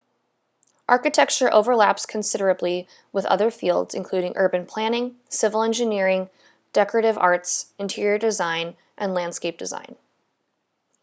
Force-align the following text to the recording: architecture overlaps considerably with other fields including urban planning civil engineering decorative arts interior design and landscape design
architecture 0.89 1.53
overlaps 1.53 2.07
considerably 2.07 2.87
with 3.11 3.23
other 3.27 3.51
fields 3.51 3.93
including 3.93 4.33
urban 4.35 4.65
planning 4.65 5.15
civil 5.29 5.61
engineering 5.61 6.27
decorative 6.73 7.19
arts 7.19 7.67
interior 7.77 8.17
design 8.17 8.75
and 8.97 9.13
landscape 9.13 9.59
design 9.59 9.95